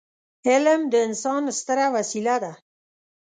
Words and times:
علم 0.49 0.81
د 0.91 0.93
انسان 1.07 1.43
ستره 1.59 1.85
وسيله 1.95 2.35
ده. 2.43 2.53